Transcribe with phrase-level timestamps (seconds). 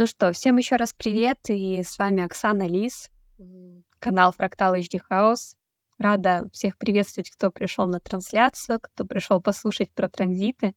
[0.00, 3.10] Ну что, всем еще раз привет, и с вами Оксана Лис,
[3.98, 5.56] канал Фрактал HD House.
[5.98, 10.76] Рада всех приветствовать, кто пришел на трансляцию, кто пришел послушать про транзиты.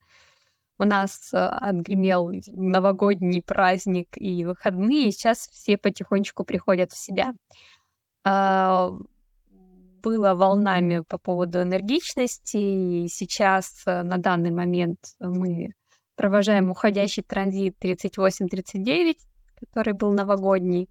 [0.79, 7.35] У нас э, отгремел новогодний праздник и выходные, и сейчас все потихонечку приходят в себя.
[8.23, 8.89] А,
[10.01, 15.75] было волнами по поводу энергичности, и сейчас э, на данный момент мы
[16.21, 19.17] провожаем уходящий транзит 38-39,
[19.59, 20.88] который был новогодний,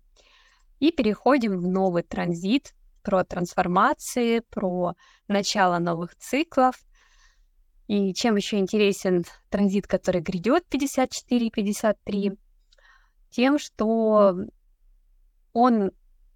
[0.80, 4.94] и переходим в новый транзит про трансформации, про
[5.28, 6.74] начало новых циклов.
[7.86, 12.36] И чем еще интересен транзит, который грядет 54-53,
[13.30, 14.34] тем, что
[15.52, 15.92] он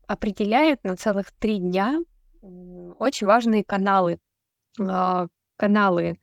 [0.06, 1.98] определяет на целых три дня
[2.40, 4.20] очень важные каналы.
[4.78, 5.26] А,
[5.56, 6.20] каналы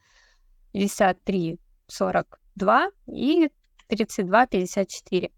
[0.71, 3.49] 53, 40, 32 и
[3.89, 5.31] 32-54.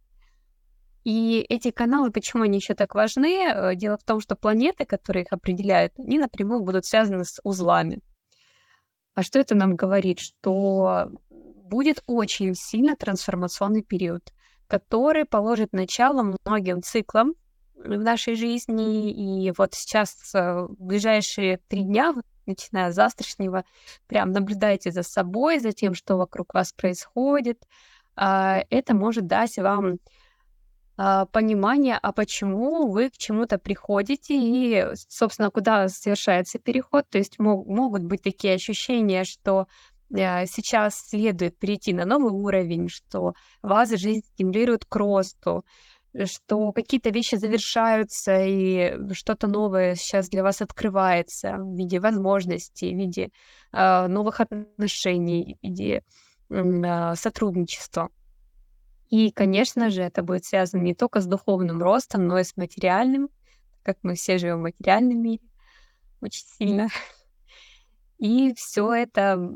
[1.05, 3.45] И эти каналы, почему они еще так важны?
[3.45, 7.99] Э, дело в том, что планеты, которые их определяют, они напрямую будут связаны с узлами.
[9.15, 10.19] А что это нам говорит?
[10.19, 14.31] Что будет очень сильно трансформационный период,
[14.67, 17.33] который положит начало многим циклам
[17.75, 19.11] в нашей жизни.
[19.11, 23.63] И вот сейчас э, в ближайшие три дня, вот начиная с завтрашнего,
[24.07, 27.63] прям наблюдайте за собой, за тем, что вокруг вас происходит.
[28.15, 29.97] А, это может дать вам
[30.95, 37.09] а, понимание, а почему вы к чему-то приходите и, собственно, куда совершается переход.
[37.09, 39.67] То есть мог, могут быть такие ощущения, что
[40.15, 43.33] э, сейчас следует перейти на новый уровень, что
[43.63, 45.65] вас жизнь стимулирует к росту,
[46.25, 52.97] что какие-то вещи завершаются, и что-то новое сейчас для вас открывается в виде возможностей, в
[52.97, 53.31] виде
[53.71, 56.03] э, новых отношений, в виде
[56.49, 58.09] э, сотрудничества.
[59.09, 63.29] И, конечно же, это будет связано не только с духовным ростом, но и с материальным,
[63.83, 65.43] как мы все живем в материальном мире
[66.21, 66.87] очень сильно.
[68.17, 69.55] И все это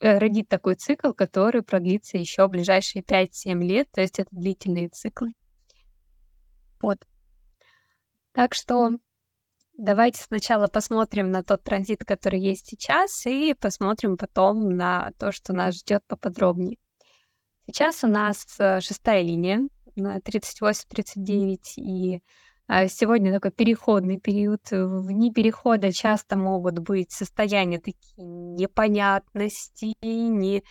[0.00, 5.32] э, родит такой цикл, который продлится еще ближайшие 5-7 лет, то есть это длительные циклы.
[6.80, 6.98] Вот.
[8.32, 8.90] Так что
[9.76, 15.52] давайте сначала посмотрим на тот транзит, который есть сейчас, и посмотрим потом на то, что
[15.52, 16.78] нас ждет поподробнее.
[17.66, 22.20] Сейчас у нас э, шестая линия, 38-39, и
[22.68, 24.60] а, сегодня такой переходный период.
[24.70, 30.62] Вне перехода часто могут быть состояния такие непонятности, не,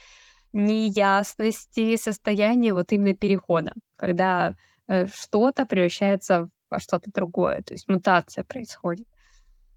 [0.53, 4.53] неясности, состояния вот именно перехода, когда э,
[4.87, 9.07] что-то превращается во что-то другое, то есть мутация происходит.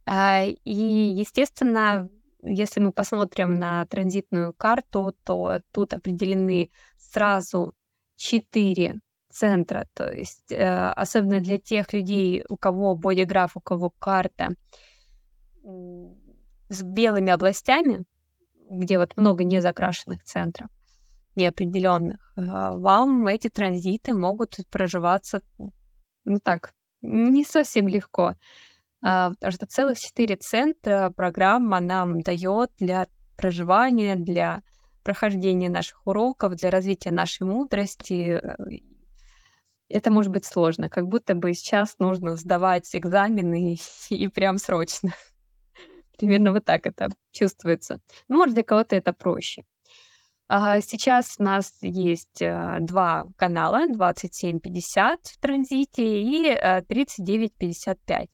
[0.07, 2.09] А, и, естественно,
[2.43, 7.75] если мы посмотрим на транзитную карту, то тут определены сразу
[8.17, 14.55] четыре центра, то есть э, особенно для тех людей, у кого бодиграф, у кого карта
[15.63, 18.05] с белыми областями,
[18.71, 20.69] где вот много незакрашенных центров,
[21.39, 25.41] неопределенных, э, вам эти транзиты могут проживаться,
[26.25, 28.35] ну так, не совсем легко.
[29.03, 33.07] Э, потому что целых четыре центра программа нам дает для
[33.37, 34.63] проживания, для
[35.03, 38.43] прохождения наших уроков, для развития нашей мудрости.
[39.89, 43.81] Это может быть сложно, как будто бы сейчас нужно сдавать экзамены и,
[44.15, 45.15] и прям срочно.
[46.19, 48.01] Примерно вот так это чувствуется.
[48.29, 49.65] Ну, может, для кого-то это проще.
[50.51, 56.55] А сейчас у нас есть э, два канала, 2750 в транзите и
[56.89, 58.23] 3955.
[58.23, 58.27] Э,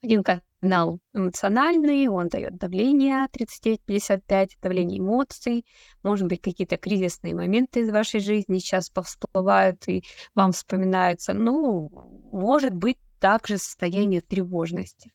[0.00, 5.66] Один канал эмоциональный, он дает давление 39-55, давление эмоций,
[6.04, 10.04] может быть, какие-то кризисные моменты из вашей жизни сейчас повсплывают и
[10.36, 11.34] вам вспоминаются.
[11.34, 11.90] Ну,
[12.30, 15.12] может быть, также состояние тревожности.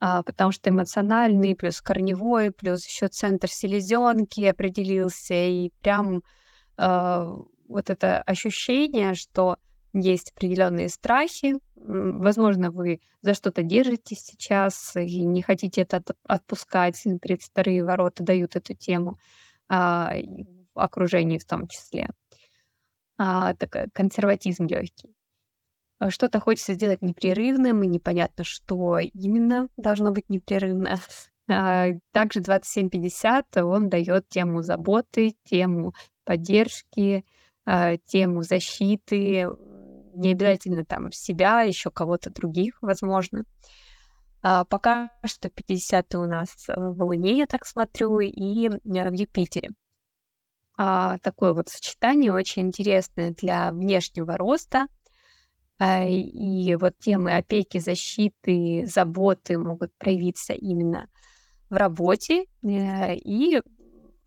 [0.00, 6.22] А, потому что эмоциональный плюс корневой, плюс еще центр селезенки определился, и прям
[6.76, 7.36] а,
[7.68, 9.56] вот это ощущение, что
[9.92, 11.54] есть определенные страхи.
[11.76, 17.00] Возможно, вы за что-то держитесь сейчас и не хотите это отпускать.
[17.22, 19.18] 32 ворота дают эту тему
[19.68, 20.12] а,
[20.74, 22.08] в окружении в том числе.
[23.16, 25.14] А, такой консерватизм легкий.
[26.04, 31.00] А, что-то хочется сделать непрерывным, и непонятно, что именно должно быть непрерывно.
[31.46, 35.92] А, также 2750 он дает тему заботы, тему
[36.24, 37.26] поддержки,
[37.66, 39.46] а, тему защиты,
[40.14, 43.44] не обязательно там себя, еще кого-то других, возможно.
[44.42, 49.12] А, пока что 50 у нас э, в Луне, я так смотрю, и э, в
[49.12, 49.68] Юпитере.
[50.78, 54.86] такое вот сочетание очень интересное для внешнего роста.
[55.78, 61.08] А, и вот темы опеки, защиты, заботы могут проявиться именно
[61.68, 63.60] в работе э, и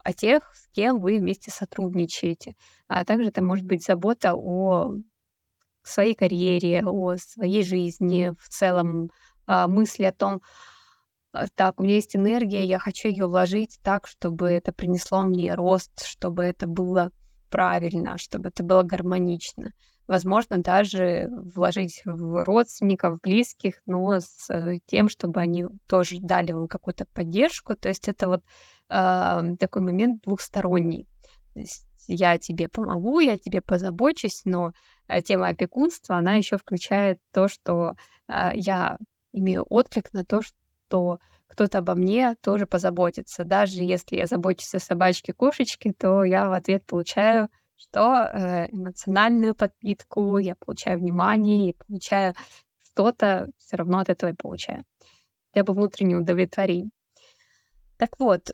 [0.03, 2.55] о тех, с кем вы вместе сотрудничаете.
[2.87, 4.93] А также это может быть забота о
[5.83, 9.09] своей карьере, о своей жизни, в целом
[9.45, 10.41] а, мысли о том,
[11.31, 15.53] а, так, у меня есть энергия, я хочу ее вложить так, чтобы это принесло мне
[15.55, 17.11] рост, чтобы это было
[17.49, 19.73] правильно, чтобы это было гармонично.
[20.07, 26.67] Возможно, даже вложить в родственников, близких, но с э, тем, чтобы они тоже дали вам
[26.67, 27.75] какую-то поддержку.
[27.75, 28.43] То есть это вот
[28.89, 31.07] э, такой момент двухсторонний.
[31.53, 34.71] То есть я тебе помогу, я тебе позабочусь, но
[35.09, 37.95] э, тема опекунства, она еще включает то, что
[38.29, 38.97] э, я
[39.33, 43.43] имею отклик на то, что кто-то обо мне тоже позаботится.
[43.43, 49.55] Даже если я забочусь о собачке, кошечке, то я в ответ получаю что э, эмоциональную
[49.55, 52.33] подпитку, я получаю внимание, я получаю
[52.83, 54.83] что-то, все равно от этого и получаю.
[55.53, 56.89] Я бы внутренне удовлетворение.
[57.97, 58.49] Так вот,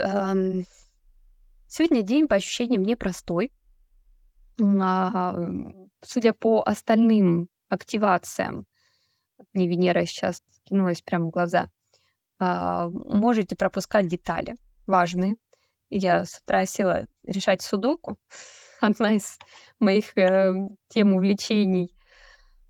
[1.67, 3.51] сегодня день по ощущениям непростой.
[4.57, 8.65] Судя по остальным активациям,
[9.53, 11.69] мне Венера сейчас кинулась прямо в глаза,
[12.39, 14.55] а, можете пропускать детали
[14.87, 15.35] важные.
[15.89, 18.17] Я с утра села решать судоку,
[18.83, 19.37] одна из
[19.79, 20.53] моих э,
[20.89, 21.95] тем увлечений.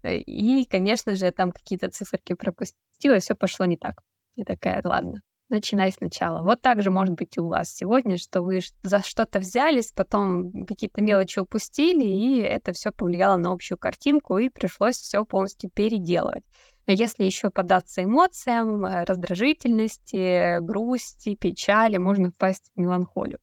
[0.04, 4.01] Э, и, конечно же, там какие-то циферки пропустила, все пошло не так.
[4.36, 6.42] Я такая, ладно, начинай сначала.
[6.44, 10.65] Вот так же может быть и у вас сегодня, что вы за что-то взялись, потом
[10.65, 16.44] какие-то мелочи упустили, и это все повлияло на общую картинку, и пришлось все полностью переделывать.
[16.86, 23.39] Но если еще податься эмоциям, раздражительности, грусти, печали, можно впасть в меланхолию.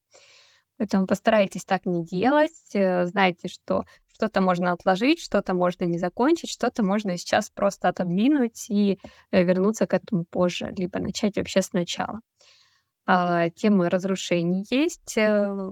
[0.81, 2.55] Поэтому постарайтесь так не делать.
[2.73, 3.85] Э, знайте, что
[4.15, 8.99] что-то можно отложить, что-то можно не закончить, что-то можно сейчас просто отодвинуть и
[9.31, 12.21] э, вернуться к этому позже, либо начать вообще сначала.
[13.05, 15.19] А, темы разрушений есть.
[15.19, 15.71] Э,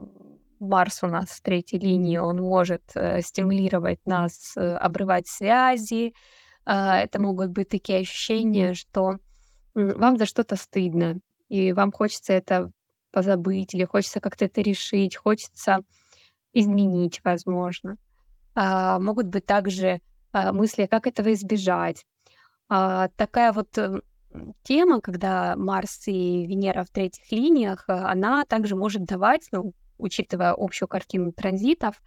[0.60, 2.82] Марс у нас в третьей линии, он может
[3.20, 6.12] стимулировать нас обрывать связи.
[6.66, 9.16] А, это могут быть такие ощущения, что
[9.74, 12.72] вам за что-то стыдно, и вам хочется это
[13.10, 15.80] позабыть, или хочется как-то это решить, хочется
[16.52, 17.96] изменить, возможно.
[18.54, 20.00] А, могут быть также
[20.32, 22.04] а, мысли, как этого избежать.
[22.68, 24.00] А, такая вот э,
[24.62, 30.54] тема, когда Марс и Венера в третьих линиях, а, она также может давать, ну, учитывая
[30.56, 32.00] общую картину транзитов,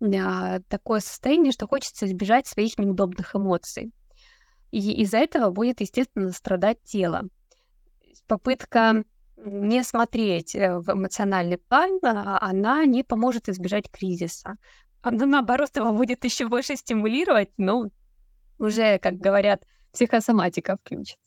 [0.00, 3.92] а, такое состояние, что хочется избежать своих неудобных эмоций.
[4.70, 7.22] И из-за этого будет, естественно, страдать тело.
[8.26, 9.04] Попытка
[9.44, 14.56] не смотреть э, в эмоциональный план, а, она не поможет избежать кризиса.
[15.02, 17.90] Она, наоборот, его будет еще больше стимулировать, но
[18.58, 21.18] уже, как говорят, психосоматика включится.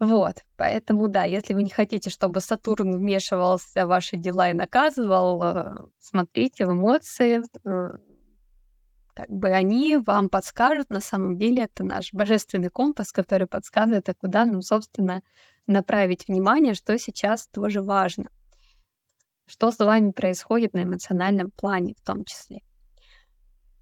[0.00, 5.42] Вот, поэтому да, если вы не хотите, чтобы Сатурн вмешивался в ваши дела и наказывал,
[5.42, 7.98] э, смотрите в эмоции, э,
[9.14, 14.14] как бы они вам подскажут, на самом деле это наш божественный компас, который подсказывает, а
[14.14, 15.22] куда нам, собственно,
[15.68, 18.30] направить внимание, что сейчас тоже важно.
[19.46, 22.60] Что с вами происходит на эмоциональном плане в том числе.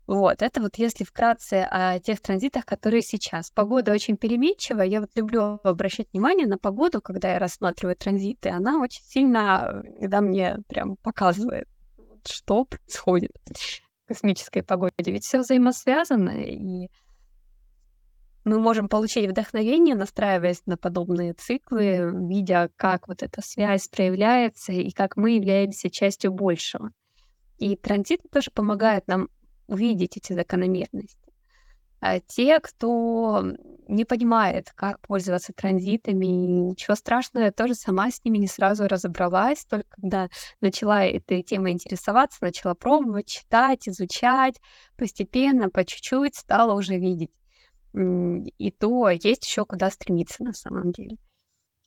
[0.06, 3.50] Вот, это вот если вкратце о тех транзитах, которые сейчас.
[3.50, 4.86] Погода очень переменчивая.
[4.86, 8.50] Я вот люблю обращать внимание на погоду, когда я рассматриваю транзиты.
[8.50, 11.66] Она очень сильно, когда мне прям показывает,
[12.24, 13.32] что происходит
[14.04, 14.94] в космической погоде.
[15.06, 16.88] Ведь все взаимосвязано, и
[18.46, 24.92] мы можем получить вдохновение, настраиваясь на подобные циклы, видя, как вот эта связь проявляется и
[24.92, 26.92] как мы являемся частью большего.
[27.58, 29.28] И транзит тоже помогает нам
[29.66, 31.18] увидеть эти закономерности.
[32.00, 33.42] А те, кто
[33.88, 39.64] не понимает, как пользоваться транзитами, ничего страшного, я тоже сама с ними не сразу разобралась,
[39.64, 40.28] только когда
[40.60, 44.60] начала этой темой интересоваться, начала пробовать, читать, изучать,
[44.96, 47.30] постепенно, по чуть-чуть стала уже видеть
[47.96, 51.16] и то есть еще куда стремиться на самом деле.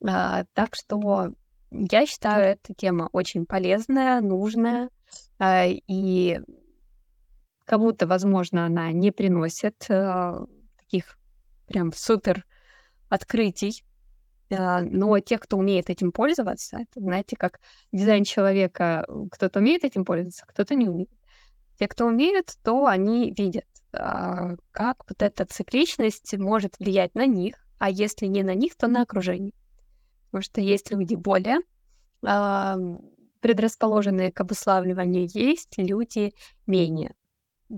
[0.06, 1.34] А, так что
[1.72, 4.90] я считаю, эта тема очень полезная, нужная,
[5.38, 6.40] а, и
[7.66, 10.46] кому-то, возможно, она не приносит а,
[10.78, 11.18] таких
[11.68, 12.46] прям супер
[13.10, 13.84] открытий,
[14.52, 17.60] а, но те, кто умеет этим пользоваться, это, знаете, как
[17.92, 21.12] дизайн человека, кто-то умеет этим пользоваться, кто-то не умеет.
[21.78, 27.90] Те, кто умеет, то они видят, как вот эта цикличность может влиять на них, а
[27.90, 29.54] если не на них, то на окружение.
[30.26, 31.60] Потому что есть люди более
[33.42, 36.34] предрасположенные к обуславливанию, есть люди
[36.68, 37.16] менее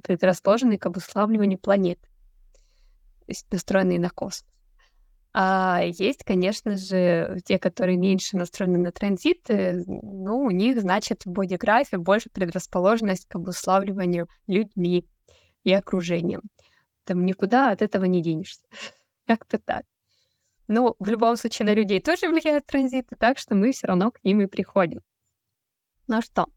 [0.04, 4.50] предрасположенные к обуславливанию планет, то есть настроенные на космос.
[5.34, 11.30] А есть, конечно же, те, которые меньше настроены на транзиты, ну, у них, значит, в
[11.30, 15.08] бодиграфе больше предрасположенность к обуславливанию людьми
[15.64, 16.42] и окружением.
[17.04, 18.66] Там никуда от этого не денешься.
[19.28, 19.86] Как-то так.
[20.68, 24.24] Ну, в любом случае, на людей тоже влияют транзиты, так что мы все равно к
[24.24, 25.02] ним и приходим.
[26.08, 26.48] Ну что,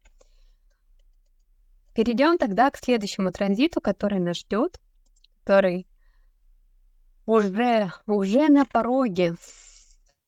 [1.94, 4.80] перейдем тогда к следующему транзиту, который нас ждет,
[5.42, 5.87] который
[7.26, 9.37] уже, уже на пороге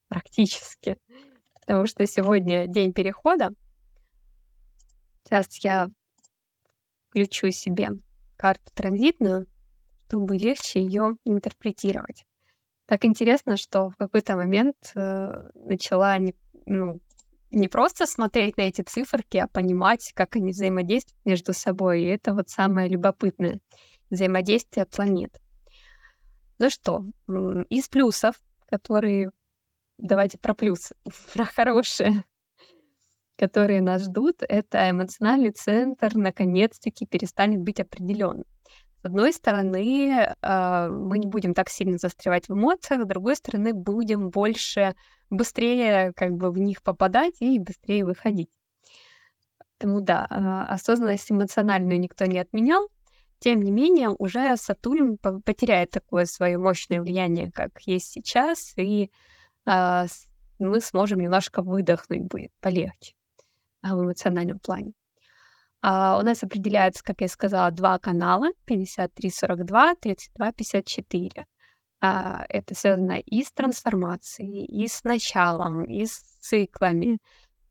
[0.09, 0.97] практически,
[1.61, 3.51] потому что сегодня день перехода.
[5.25, 5.89] Сейчас я
[7.09, 7.91] включу себе
[8.37, 9.47] карту транзитную,
[10.07, 12.25] чтобы легче ее интерпретировать.
[12.87, 16.35] Так интересно, что в какой-то момент э, начала не,
[16.67, 17.01] ну,
[17.51, 22.03] не просто смотреть на эти циферки, а понимать, как они взаимодействуют между собой.
[22.03, 23.61] И это вот самое любопытное
[24.11, 25.41] взаимодействие планет.
[26.59, 27.05] Ну что,
[27.71, 29.31] из плюсов, которые...
[29.99, 30.95] Давайте про плюсы,
[31.35, 32.25] про хорошие,
[33.37, 38.45] которые нас ждут, это эмоциональный центр наконец-таки перестанет быть определенным.
[39.03, 43.73] С одной стороны, а, мы не будем так сильно застревать в эмоциях, с другой стороны,
[43.73, 44.95] будем больше,
[45.31, 48.49] быстрее как бы в них попадать и быстрее выходить.
[49.79, 52.89] Поэтому да, а, осознанность эмоциональную никто не отменял,
[53.39, 59.11] тем не менее, уже Сатурн потеряет такое свое мощное влияние, как есть сейчас, и
[59.67, 60.07] э,
[60.59, 63.16] мы сможем немножко выдохнуть, будет полегче а,
[63.95, 64.93] в эмоциональном плане.
[65.83, 69.95] А у нас определяются, как я сказала, два канала 53-42,
[70.39, 71.45] 32-54.
[72.01, 77.19] А, это связано и с трансформацией, и с началом, и с циклами.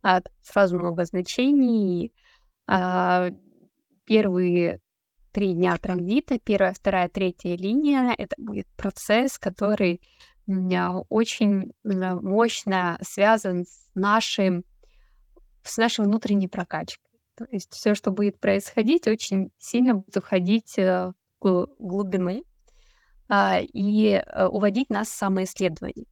[0.01, 2.13] А, сразу много значений.
[2.67, 3.29] А,
[4.05, 4.79] первые
[5.31, 8.15] три дня транзита, первая, вторая, третья линия.
[8.17, 10.01] Это будет процесс, который
[10.47, 14.63] очень мощно связан с нашим
[15.69, 17.11] с нашей внутренней прокачкой.
[17.35, 22.43] То есть все, что будет происходить, очень сильно будет уходить э, в глубины
[23.27, 26.05] а, и э, уводить нас в самоисследование.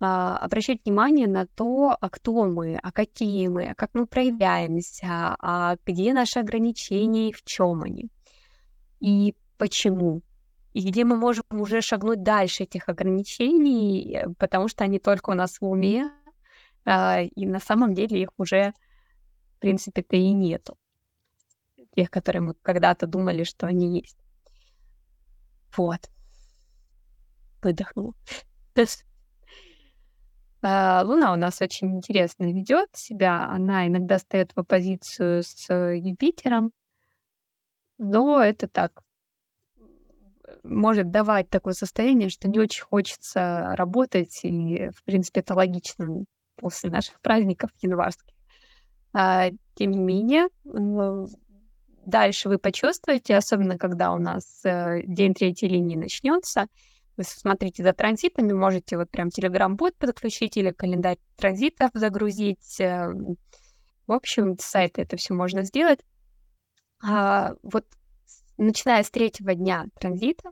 [0.00, 5.36] А, обращать внимание на то, а кто мы, а какие мы, а как мы проявляемся,
[5.40, 8.10] а где наши ограничения и в чем они
[9.00, 10.22] и почему.
[10.74, 15.34] И где мы можем уже шагнуть дальше этих ограничений, э, потому что они только у
[15.34, 16.10] нас в уме,
[16.84, 18.72] и на самом деле их уже,
[19.56, 20.76] в принципе-то, и нету.
[21.94, 24.18] Тех, которые мы когда-то думали, что они есть.
[25.76, 26.10] Вот.
[27.62, 28.14] Выдохнула.
[30.60, 33.46] А, Луна у нас очень интересно ведет себя.
[33.48, 36.72] Она иногда стоит в оппозицию с Юпитером,
[37.96, 39.02] но это так
[40.62, 46.24] может давать такое состояние, что не очень хочется работать, и, в принципе, это логично
[46.58, 48.34] после наших праздников январских.
[49.12, 50.48] А, тем не менее,
[52.04, 56.66] дальше вы почувствуете, особенно когда у нас э, день третьей линии начнется,
[57.16, 62.80] вы смотрите за транзитами, можете вот прям телеграм-бот подключить или календарь транзитов загрузить.
[62.80, 63.12] Э,
[64.06, 66.00] в общем, с сайта это все можно сделать
[67.02, 67.84] а, вот
[68.56, 70.50] начиная с третьего дня транзита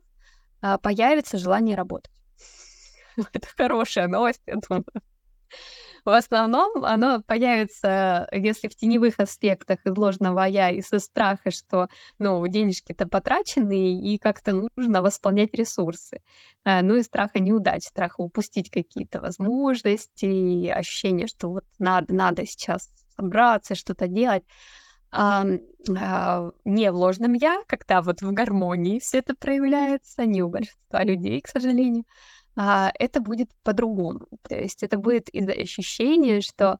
[0.82, 2.12] появится желание работать.
[3.32, 4.84] Это хорошая новость, я думаю.
[6.06, 11.88] В основном оно появится, если в теневых аспектах из ложного я, и со страха, что
[12.20, 16.20] ну, денежки-то потрачены, и как-то нужно восполнять ресурсы.
[16.64, 22.88] А, ну и страха неудач, страха упустить какие-то возможности, ощущение, что вот надо, надо сейчас
[23.16, 24.44] собраться, что-то делать
[25.10, 25.44] а,
[25.98, 31.02] а, не в ложном я, когда вот в гармонии все это проявляется, не у большинства
[31.02, 32.04] людей, к сожалению,
[32.56, 34.26] а, это будет по-другому.
[34.48, 36.78] То есть это будет из ощущения, что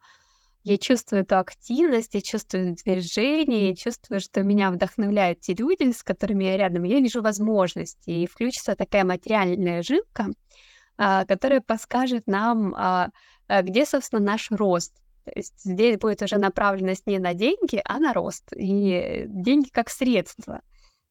[0.65, 6.03] я чувствую эту активность, я чувствую движение, я чувствую, что меня вдохновляют те люди, с
[6.03, 10.27] которыми я рядом, я вижу возможности, и включится такая материальная жилка,
[10.99, 13.11] а, которая подскажет нам, а,
[13.47, 14.95] а, где, собственно, наш рост,
[15.27, 18.45] то есть здесь будет уже направленность не на деньги, а на рост.
[18.57, 20.63] И деньги как средство.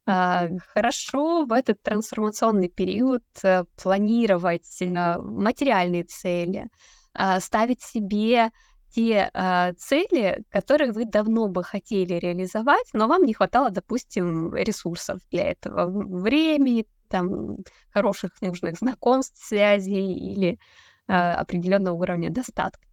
[0.07, 6.67] А, хорошо в этот трансформационный период э, планировать э, материальные цели,
[7.13, 8.51] а, ставить себе
[8.93, 15.19] те а, цели, которые вы давно бы хотели реализовать, но вам не хватало, допустим, ресурсов
[15.31, 17.57] для этого, времени, там,
[17.91, 20.59] хороших нужных знакомств, связей или
[21.07, 22.85] определенного уровня достатка.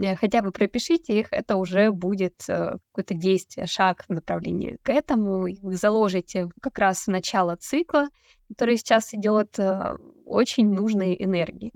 [0.00, 4.90] Э, хотя бы пропишите их, это уже будет э, какое-то действие, шаг в направлении к
[4.90, 5.46] этому.
[5.62, 8.08] Вы заложите как раз начало цикла,
[8.48, 11.72] который сейчас идет э, очень нужной энергии.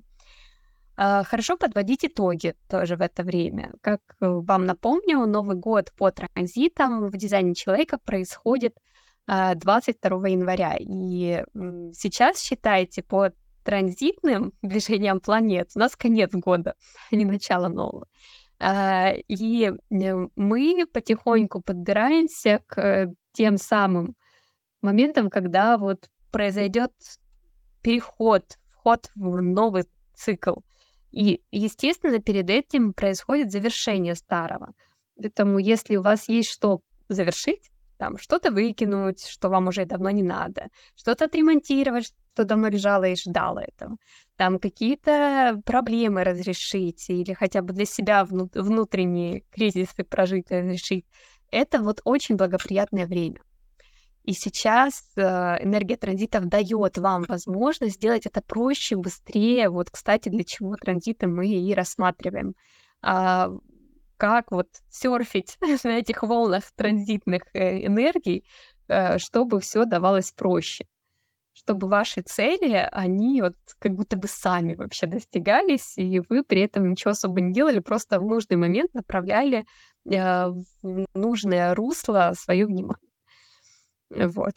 [0.96, 3.72] А, хорошо подводить итоги тоже в это время.
[3.80, 8.76] Как вам напомню, Новый год по транзитам в дизайне человека происходит
[9.26, 10.76] 22 января.
[10.78, 11.42] И
[11.94, 13.32] сейчас считайте по
[13.64, 16.74] транзитным движением планет у нас конец года,
[17.10, 18.06] а не начало нового.
[18.60, 24.14] А, и э, мы потихоньку подбираемся к тем самым
[24.80, 26.92] моментам, когда вот произойдет
[27.82, 30.56] переход, вход в новый цикл.
[31.10, 34.72] И, естественно, перед этим происходит завершение старого.
[35.16, 40.22] Поэтому, если у вас есть что завершить, там что-то выкинуть, что вам уже давно не
[40.22, 43.96] надо, что-то отремонтировать, что давно лежало и ждало этого,
[44.36, 51.06] там какие-то проблемы разрешить или хотя бы для себя вну- внутренние кризисы прожить, разрешить.
[51.52, 53.40] Это вот очень благоприятное время.
[54.24, 55.22] И сейчас э,
[55.62, 59.68] энергия транзитов дает вам возможность сделать это проще, быстрее.
[59.68, 62.54] Вот, кстати, для чего транзиты мы и рассматриваем.
[63.02, 63.50] А,
[64.16, 68.44] как вот серфить на этих волнах транзитных э, энергий,
[68.88, 70.86] э, чтобы все давалось проще
[71.54, 76.90] чтобы ваши цели, они вот как будто бы сами вообще достигались, и вы при этом
[76.90, 79.64] ничего особо не делали, просто в нужный момент направляли
[80.04, 80.46] э,
[80.82, 83.10] в нужное русло свое внимание.
[84.10, 84.54] Вот.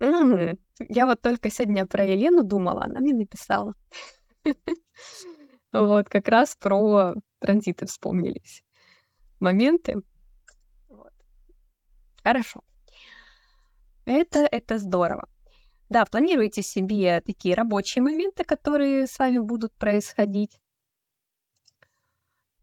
[0.00, 3.74] Я вот только сегодня про Елену думала, она мне написала.
[5.72, 8.62] Вот, как раз про транзиты вспомнились
[9.40, 9.96] моменты.
[12.22, 12.62] Хорошо.
[14.06, 15.28] Это, это здорово.
[15.88, 20.58] Да, планируйте себе такие рабочие моменты, которые с вами будут происходить.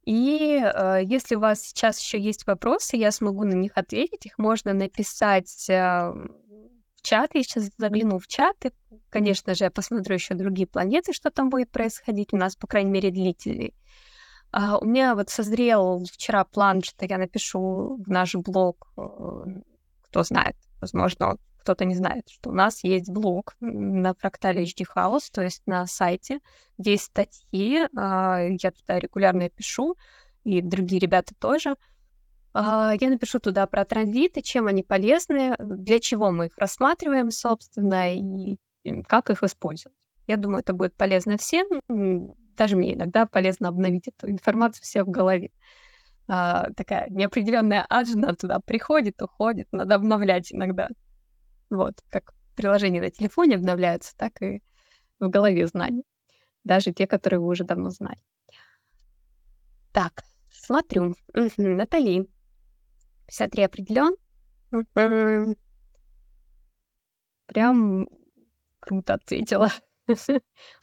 [0.05, 4.25] И э, если у вас сейчас еще есть вопросы, я смогу на них ответить.
[4.25, 7.31] Их можно написать э, в чат.
[7.33, 8.65] Я сейчас загляну в чат.
[8.65, 8.71] И,
[9.09, 12.91] конечно же, я посмотрю еще другие планеты, что там будет происходить у нас, по крайней
[12.91, 13.73] мере, длительный.
[14.51, 19.45] А, у меня вот созрел вчера план, что я напишу в наш блог, э,
[20.01, 25.29] кто знает, возможно, кто-то не знает, что у нас есть блог на фрактале HD House,
[25.31, 26.39] то есть на сайте,
[26.77, 29.95] где есть статьи, а, я туда регулярно пишу,
[30.43, 31.75] и другие ребята тоже.
[32.53, 38.13] А, я напишу туда про транзиты, чем они полезны, для чего мы их рассматриваем, собственно,
[38.13, 38.57] и
[39.07, 39.97] как их использовать.
[40.27, 41.67] Я думаю, это будет полезно всем,
[42.57, 45.51] даже мне иногда полезно обновить эту информацию все в голове.
[46.27, 50.89] А, такая неопределенная аджина туда приходит, уходит, надо обновлять иногда.
[51.69, 54.61] Вот, как приложения на телефоне обновляются, так и
[55.19, 56.03] в голове знания.
[56.63, 58.19] Даже те, которые вы уже давно знали.
[59.91, 61.15] Так, смотрю.
[61.33, 62.27] Угу, Натали.
[63.27, 64.15] 53 определен.
[67.47, 68.07] Прям
[68.79, 69.69] круто ответила.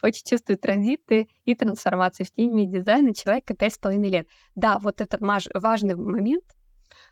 [0.03, 4.27] Очень чувствую транзиты и трансформации в теме дизайна человека пять с половиной лет.
[4.55, 6.43] Да, вот этот важный момент,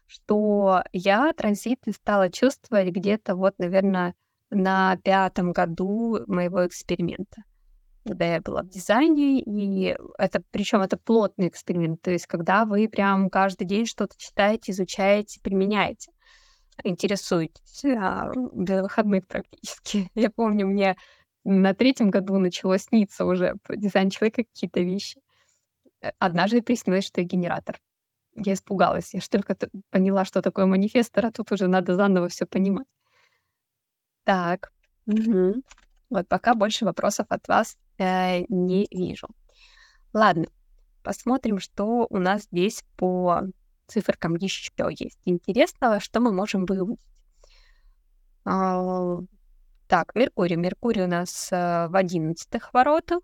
[0.07, 4.15] что я транзиты стала чувствовать где-то вот, наверное,
[4.49, 7.43] на пятом году моего эксперимента
[8.05, 12.89] когда я была в дизайне, и это, причем это плотный эксперимент, то есть когда вы
[12.89, 16.11] прям каждый день что-то читаете, изучаете, применяете,
[16.83, 20.09] интересуетесь, а, до выходных практически.
[20.15, 20.95] Я помню, мне
[21.43, 25.21] на третьем году начало сниться уже по дизайн человека какие-то вещи.
[26.01, 27.79] Э, однажды приснилось, что я генератор.
[28.35, 29.13] Я испугалась.
[29.13, 29.57] Я же только
[29.89, 32.87] поняла, что такое манифестор, а тут уже надо заново все понимать.
[34.23, 34.71] Так.
[35.07, 35.63] Угу.
[36.09, 39.27] Вот пока больше вопросов от вас э, не вижу.
[40.13, 40.47] Ладно,
[41.03, 43.43] посмотрим, что у нас здесь по
[43.87, 46.99] циферкам еще есть интересного, что мы можем выудить.
[49.89, 50.55] Так, Меркурий.
[50.55, 53.21] Меркурий у нас э, в одиннадцатых воротах.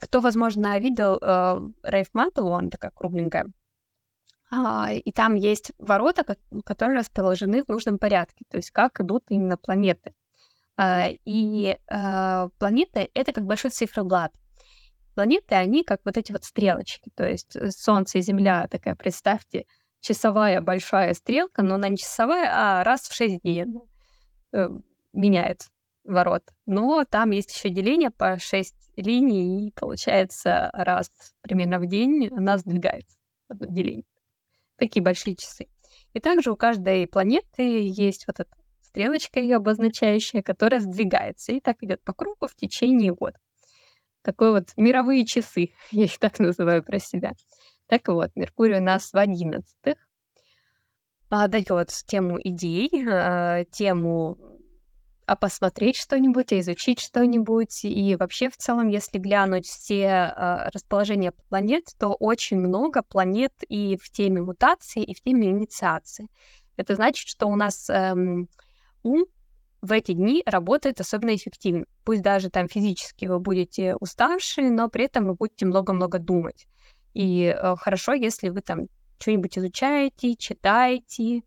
[0.00, 3.52] Кто, возможно, видел э, Рейф Мантл, он такая кругленькая.
[4.50, 6.24] А, и там есть ворота,
[6.64, 10.14] которые расположены в нужном порядке, то есть как идут именно планеты.
[10.78, 11.76] А, и
[12.58, 14.32] планеты— это как большой циферблат.
[15.14, 19.66] Планеты, они как вот эти вот стрелочки, то есть э, Солнце и Земля такая, представьте,
[20.00, 23.66] часовая большая стрелка, но она не часовая, а раз в шесть дней
[24.56, 24.70] э,
[25.12, 25.66] меняет
[26.04, 26.42] ворот.
[26.66, 31.10] Но там есть еще деление по 6 линий, и получается раз
[31.42, 33.16] примерно в день она сдвигается,
[33.48, 34.04] одно деление.
[34.76, 35.68] Такие большие часы.
[36.12, 41.52] И также у каждой планеты есть вот эта стрелочка ее обозначающая, которая сдвигается.
[41.52, 43.38] И так идет по кругу в течение года.
[44.22, 47.32] такой вот мировые часы, я их так называю про себя.
[47.86, 49.96] Так вот, Меркурий у нас в одиннадцатых
[51.30, 54.38] а, дает тему идей, а, тему
[55.26, 57.84] а посмотреть что-нибудь, а изучить что-нибудь.
[57.84, 63.96] И вообще, в целом, если глянуть все а, расположения планет, то очень много планет и
[64.00, 66.28] в теме мутации, и в теме инициации.
[66.76, 68.48] Это значит, что у нас эм,
[69.02, 69.24] ум
[69.82, 71.86] в эти дни работает особенно эффективно.
[72.04, 76.66] Пусть даже там физически вы будете уставшие, но при этом вы будете много-много думать.
[77.14, 78.86] И э, хорошо, если вы там
[79.18, 81.42] что-нибудь изучаете, читаете,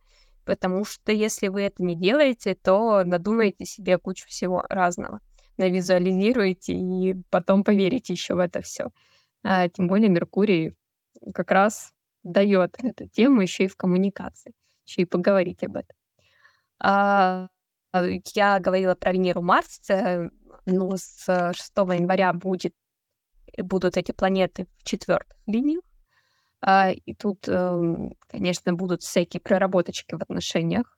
[0.46, 5.20] потому что если вы это не делаете, то надумаете себе кучу всего разного,
[5.58, 8.90] навизуализируете и потом поверите еще в это все.
[9.44, 10.76] А, тем более Меркурий
[11.34, 14.54] как раз дает эту тему еще и в коммуникации,
[14.86, 15.96] еще и поговорить об этом.
[16.82, 17.48] А,
[18.36, 20.30] я говорила про Венеру Марс, э,
[20.66, 22.74] но с 6 января будет,
[23.58, 25.82] будут эти планеты в четвертых линиях.
[26.62, 30.98] А, и тут, эм, конечно, будут всякие проработочки в отношениях,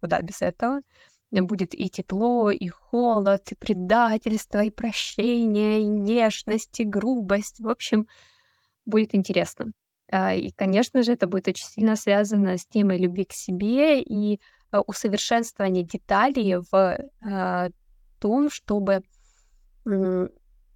[0.00, 0.80] куда без этого.
[1.30, 7.60] Будет и тепло, и холод, и предательство, и прощение, и нежность, и грубость.
[7.60, 8.06] В общем,
[8.84, 9.72] будет интересно.
[10.10, 14.40] А, и, конечно же, это будет очень сильно связано с темой любви к себе и
[14.72, 17.70] э, усовершенствования деталей в а,
[18.20, 19.02] том, чтобы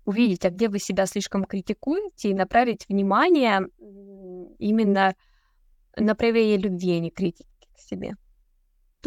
[0.06, 3.68] увидеть, а где вы себя слишком критикуете, и направить внимание
[4.58, 5.14] именно
[5.96, 8.14] на проявление любви, а не критики к себе.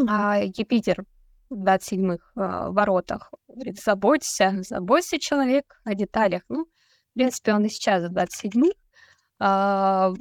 [0.08, 1.04] А Юпитер
[1.50, 6.44] в 27-х э, воротах говорит, заботься, заботься, человек, о деталях.
[6.48, 8.72] Ну, в принципе, он и сейчас в 27-х
[9.42, 10.14] э,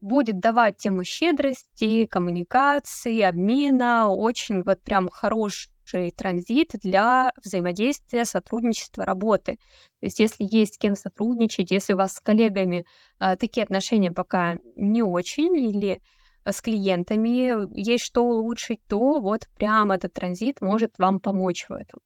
[0.00, 5.70] будет давать тему щедрости, коммуникации, обмена, очень вот прям хороший
[6.16, 9.58] транзит для взаимодействия, сотрудничества, работы.
[10.00, 12.84] То есть если есть с кем сотрудничать, если у вас с коллегами
[13.18, 16.00] а, такие отношения пока не очень, или
[16.44, 22.00] с клиентами есть что улучшить, то вот прям этот транзит может вам помочь в этом.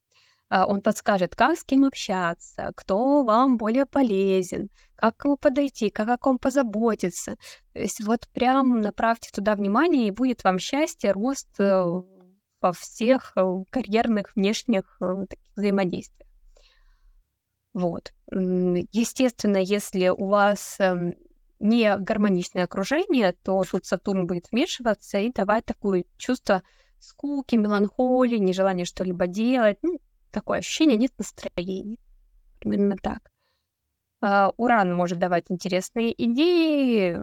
[0.51, 5.91] А, он подскажет, как с кем общаться, кто вам более полезен, как к нему подойти,
[5.91, 7.37] как о ком позаботиться.
[7.73, 11.85] То есть вот прям направьте туда внимание, и будет вам счастье, рост э,
[12.61, 16.29] во всех э, карьерных внешних э, взаимодействиях.
[17.73, 18.13] Вот.
[18.31, 21.15] Естественно, если у вас эм,
[21.61, 26.63] не гармоничное окружение, то тут Сатурн будет вмешиваться и давать такое чувство
[26.99, 29.79] скуки, меланхолии, нежелания что-либо делать.
[29.83, 30.01] Ну,
[30.33, 31.97] такое ощущение, нет настроения.
[32.63, 33.31] Именно так.
[34.21, 37.19] А, Уран может давать интересные идеи,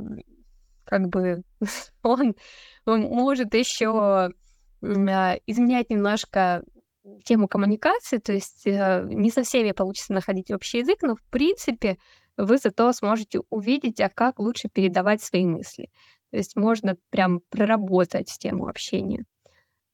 [0.84, 1.44] как бы
[2.04, 2.36] он,
[2.86, 4.32] он может еще
[4.82, 6.64] изменять немножко
[7.24, 11.98] тему коммуникации, то есть э, не со всеми получится находить общий язык, но в принципе
[12.36, 15.90] вы зато сможете увидеть, а как лучше передавать свои мысли.
[16.32, 19.24] То есть можно прям проработать тему общения.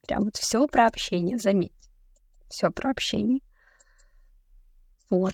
[0.07, 1.89] Прям вот все про общение, заметьте.
[2.49, 3.39] Все про общение.
[5.09, 5.33] Вот.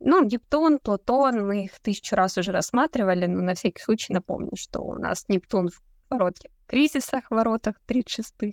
[0.00, 4.80] Ну, Нептун, Плутон, мы их тысячу раз уже рассматривали, но на всякий случай напомню, что
[4.80, 8.52] у нас Нептун в коротких кризисах, воротах 36-х,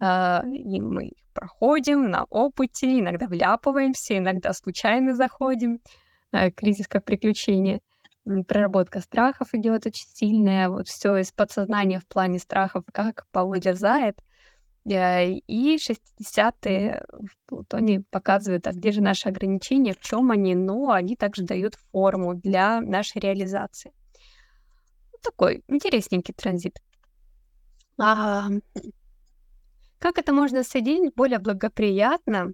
[0.00, 5.80] а, и мы их проходим на опыте, иногда вляпываемся, иногда случайно заходим.
[6.32, 7.80] А, кризис как приключение.
[8.48, 14.18] Проработка страхов идет очень сильная, вот все из подсознания в плане страхов, как повылезает.
[14.90, 20.90] А, и 60-е в Плутоне показывают, а где же наши ограничения, в чем они, но
[20.90, 23.92] они также дают форму для нашей реализации.
[25.22, 26.80] Такой интересненький транзит.
[27.98, 28.48] А,
[29.98, 32.52] как это можно соединить более благоприятно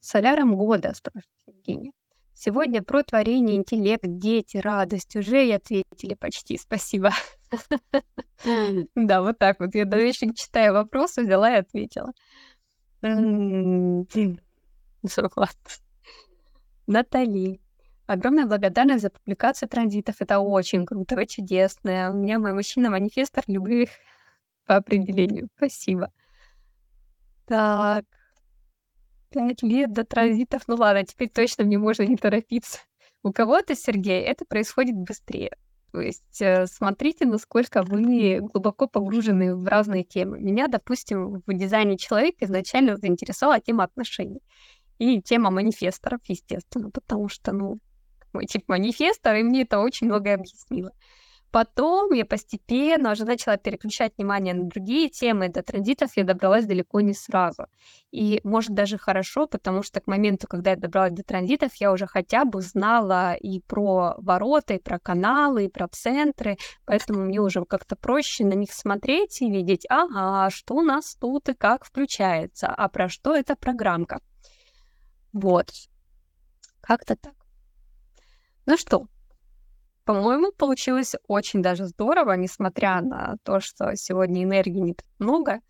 [0.00, 1.92] с соляром года, спрашивает Евгения.
[2.34, 5.14] Сегодня про творение, интеллект, дети, радость.
[5.14, 6.58] Уже и ответили почти.
[6.58, 7.12] Спасибо.
[8.96, 9.74] Да, вот так вот.
[9.74, 12.12] Я даже читая вопросы, взяла и ответила.
[16.86, 17.60] Натали.
[18.06, 20.16] Огромная благодарность за публикацию транзитов.
[20.18, 22.10] Это очень круто, вы чудесная.
[22.10, 23.90] У меня мой мужчина манифестор любых
[24.66, 25.48] по определению.
[25.56, 26.10] Спасибо.
[27.46, 28.04] Так.
[29.30, 30.62] Пять лет до транзитов.
[30.66, 32.78] Ну ладно, теперь точно мне можно не торопиться.
[33.22, 35.56] У кого-то, Сергей, это происходит быстрее.
[35.92, 40.40] То есть э, смотрите, насколько вы глубоко погружены в разные темы.
[40.40, 44.40] Меня, допустим, в дизайне человека изначально заинтересовала тема отношений.
[44.98, 47.78] И тема манифесторов, естественно, потому что, ну,
[48.32, 50.90] мой тип манифестор, и мне это очень многое объяснило.
[51.54, 55.48] Потом я постепенно уже начала переключать внимание на другие темы.
[55.48, 57.68] До транзитов я добралась далеко не сразу.
[58.10, 62.08] И, может, даже хорошо, потому что к моменту, когда я добралась до транзитов, я уже
[62.08, 67.64] хотя бы знала и про ворота, и про каналы, и про центры, поэтому мне уже
[67.64, 72.66] как-то проще на них смотреть и видеть, ага, что у нас тут и как включается,
[72.66, 74.18] а про что эта программка.
[75.32, 75.70] Вот.
[76.80, 77.34] Как-то так.
[78.66, 79.06] Ну что,
[80.04, 85.60] по-моему, получилось очень даже здорово, несмотря на то, что сегодня энергии не так много.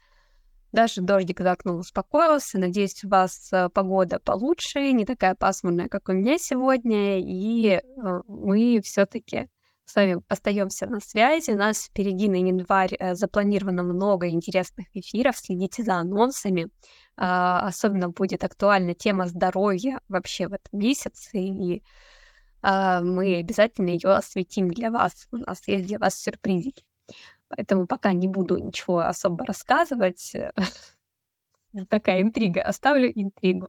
[0.73, 2.59] Даже дождик за окном успокоился.
[2.59, 7.20] Надеюсь, у вас э, погода получше, не такая пасмурная, как у меня сегодня.
[7.20, 7.81] И э,
[8.27, 9.49] мы все-таки
[9.85, 11.51] с вами остаемся на связи.
[11.53, 15.37] У нас впереди на январь э, запланировано много интересных эфиров.
[15.37, 16.70] Следите за анонсами.
[17.16, 21.38] А, особенно будет актуальна тема здоровья вообще в этом месяце.
[21.38, 21.85] И
[23.03, 25.29] мы обязательно ее осветим для вас.
[25.31, 26.83] У нас есть для вас сюрпризики.
[27.48, 30.33] Поэтому пока не буду ничего особо рассказывать.
[31.88, 32.62] Такая интрига.
[32.62, 33.68] Оставлю интригу.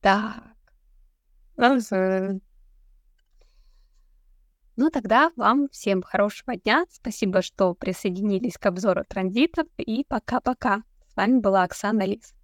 [0.00, 0.44] Так.
[4.76, 6.84] Ну, тогда вам всем хорошего дня.
[6.90, 9.66] Спасибо, что присоединились к обзору транзитов.
[9.78, 10.84] И пока-пока.
[11.08, 12.37] С вами была Оксана Лис.